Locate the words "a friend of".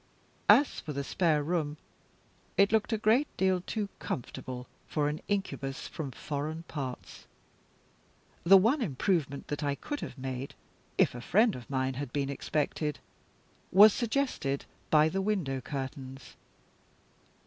11.13-11.69